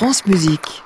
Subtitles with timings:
[0.00, 0.82] France Musique.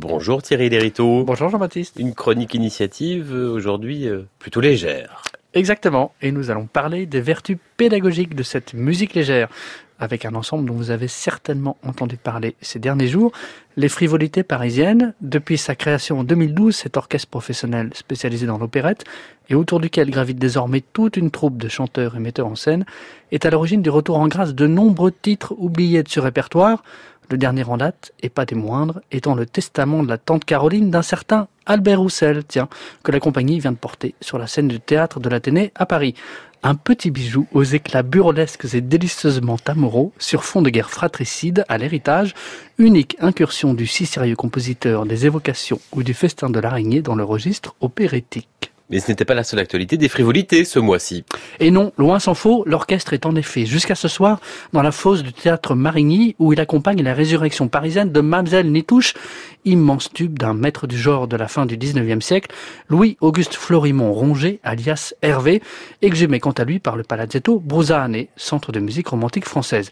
[0.00, 1.22] Bonjour Thierry Lériteau.
[1.24, 1.96] Bonjour Jean-Baptiste.
[1.98, 5.22] Une chronique initiative euh, aujourd'hui euh, plutôt légère.
[5.52, 9.48] Exactement, et nous allons parler des vertus pédagogiques de cette musique légère,
[9.98, 13.32] avec un ensemble dont vous avez certainement entendu parler ces derniers jours,
[13.76, 15.14] les frivolités parisiennes.
[15.20, 19.04] Depuis sa création en 2012, cet orchestre professionnel spécialisé dans l'opérette,
[19.48, 22.84] et autour duquel gravite désormais toute une troupe de chanteurs et metteurs en scène,
[23.30, 26.82] est à l'origine du retour en grâce de nombreux titres oubliés de ce répertoire,
[27.30, 30.90] le dernier en date, et pas des moindres, étant le testament de la tante Caroline
[30.90, 32.68] d'un certain Albert Roussel, tiens,
[33.02, 36.14] que la compagnie vient de porter sur la scène du théâtre de l'Athénée à Paris.
[36.62, 41.78] Un petit bijou aux éclats burlesques et délicieusement amoureux sur fond de guerre fratricide à
[41.78, 42.34] l'héritage,
[42.78, 47.24] unique incursion du si sérieux compositeur des évocations ou du festin de l'araignée dans le
[47.24, 48.48] registre opérétique.
[48.88, 51.24] Mais ce n'était pas la seule actualité des frivolités ce mois-ci.
[51.58, 54.40] Et non, loin s'en faut, l'orchestre est en effet jusqu'à ce soir
[54.72, 59.14] dans la fosse du théâtre Marigny où il accompagne la résurrection parisienne de Mamselle Nitouche,
[59.64, 62.54] immense tube d'un maître du genre de la fin du 19e siècle,
[62.88, 65.62] Louis-Auguste Florimond Ronget, alias Hervé,
[66.00, 69.90] exhumé quant à lui par le Palazzetto Bruzane, centre de musique romantique française.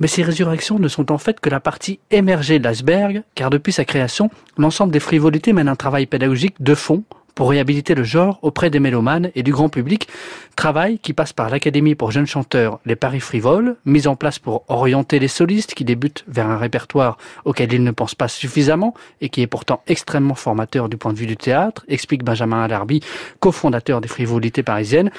[0.00, 3.72] Mais ces résurrections ne sont en fait que la partie émergée de l'iceberg, car depuis
[3.72, 8.38] sa création, l'ensemble des frivolités mène un travail pédagogique de fond pour réhabiliter le genre
[8.42, 10.08] auprès des mélomanes et du grand public,
[10.56, 14.64] travail qui passe par l'Académie pour jeunes chanteurs Les Paris Frivoles, mise en place pour
[14.68, 19.28] orienter les solistes qui débutent vers un répertoire auquel ils ne pensent pas suffisamment et
[19.28, 23.00] qui est pourtant extrêmement formateur du point de vue du théâtre, explique Benjamin Alarbi,
[23.40, 25.10] cofondateur des frivolités parisiennes,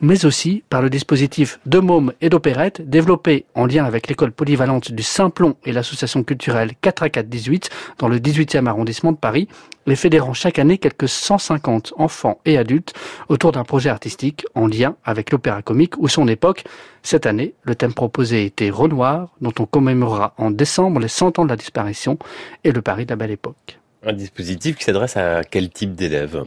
[0.00, 4.92] mais aussi par le dispositif de mômes et d'opérette développé en lien avec l'école polyvalente
[4.92, 9.48] du Simplon et l'association culturelle 4 à 4 18 dans le 18e arrondissement de Paris,
[9.86, 12.94] les fédérant chaque année quelques 150 enfants et adultes
[13.28, 16.64] autour d'un projet artistique en lien avec l'opéra comique ou son époque.
[17.02, 21.44] Cette année, le thème proposé était Renoir, dont on commémorera en décembre les 100 ans
[21.44, 22.18] de la disparition
[22.64, 23.78] et le Paris de la belle époque.
[24.02, 26.44] Un dispositif qui s'adresse à quel type d'élèves?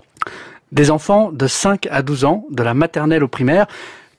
[0.72, 3.67] Des enfants de 5 à 12 ans, de la maternelle au primaire,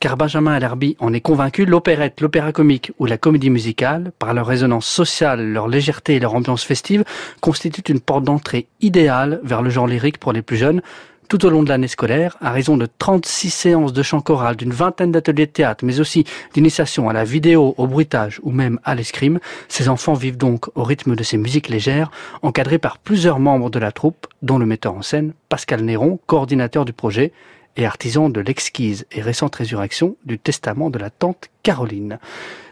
[0.01, 4.47] car Benjamin Alerbi en est convaincu, l'opérette, l'opéra comique ou la comédie musicale, par leur
[4.47, 7.05] résonance sociale, leur légèreté et leur ambiance festive,
[7.41, 10.83] constituent une porte d'entrée idéale vers le genre lyrique pour les plus jeunes,
[11.29, 14.73] tout au long de l'année scolaire, à raison de 36 séances de chant choral, d'une
[14.73, 18.95] vingtaine d'ateliers de théâtre, mais aussi d'initiation à la vidéo, au bruitage ou même à
[18.95, 19.39] l'escrime,
[19.69, 22.11] ces enfants vivent donc au rythme de ces musiques légères,
[22.41, 26.87] encadrés par plusieurs membres de la troupe, dont le metteur en scène, Pascal Néron, coordinateur
[26.87, 27.33] du projet,
[27.79, 32.19] et artisan de l'exquise et récente résurrection du testament de la tante Caroline.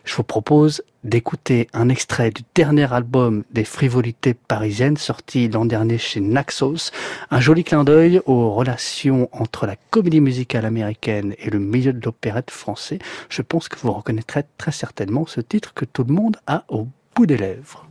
[0.05, 5.99] Je vous propose d'écouter un extrait du dernier album des frivolités parisiennes sorti l'an dernier
[5.99, 6.91] chez Naxos,
[7.31, 12.05] un joli clin d'œil aux relations entre la comédie musicale américaine et le milieu de
[12.05, 12.99] l'opérette français.
[13.29, 16.89] Je pense que vous reconnaîtrez très certainement ce titre que tout le monde a au
[17.15, 17.87] bout des lèvres.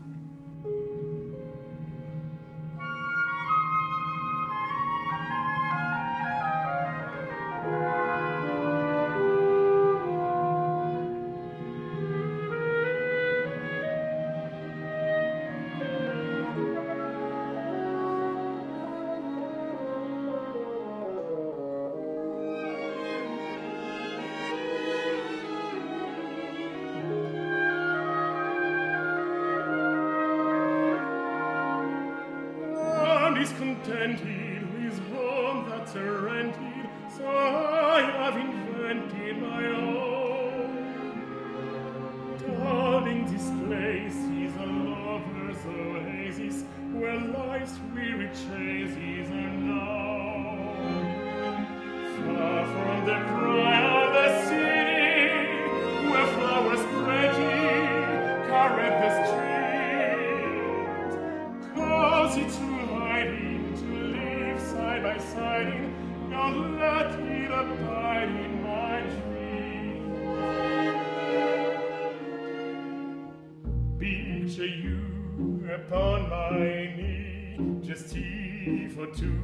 [74.55, 76.57] Picture you upon my
[76.95, 77.57] knee.
[77.81, 79.37] Just tea for two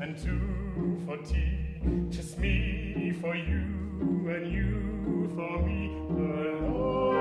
[0.00, 1.80] and two for tea.
[2.10, 3.64] Just me for you
[4.28, 7.11] and you for me alone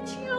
[0.00, 0.37] 秋。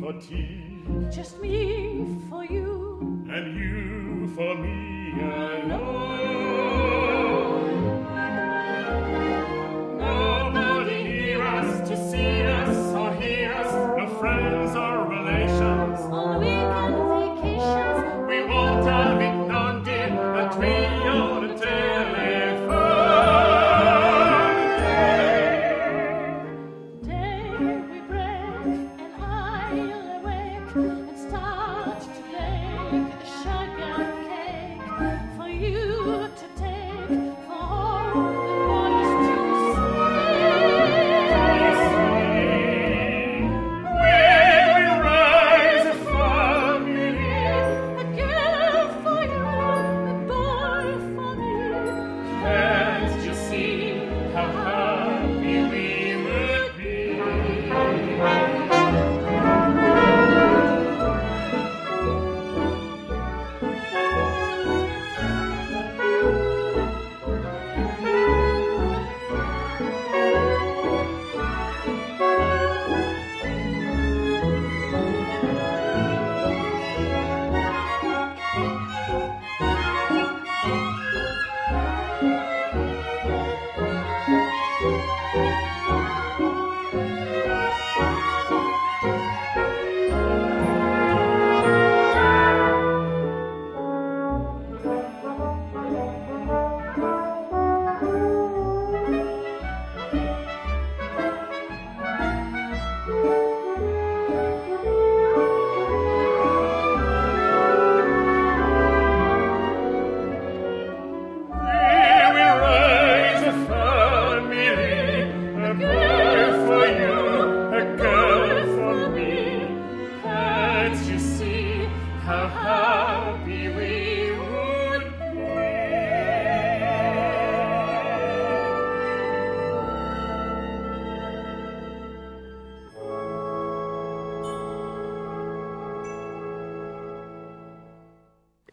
[0.00, 1.54] Fatigue, Just me
[2.28, 2.66] for you.
[3.28, 6.85] and you for me alone.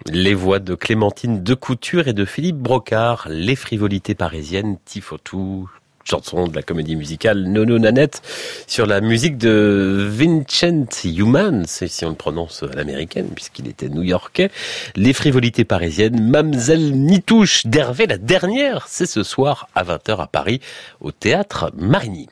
[0.06, 5.70] Les voix de Clémentine de Couture et de Philippe Brocard, Les frivolités parisiennes, Tifotou,
[6.04, 8.22] chanson de la comédie musicale Nono Nanette,
[8.68, 13.88] sur la musique de Vincent Human, c'est si on le prononce à l'américaine, puisqu'il était
[13.88, 14.52] new-yorkais.
[14.96, 20.60] Les frivolités parisiennes, Mamselle Nitouche d'Hervé, la dernière, c'est ce soir à 20h à Paris,
[21.00, 22.28] au théâtre Marigny.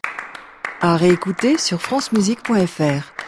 [0.82, 3.21] À réécouter sur francemusique.fr.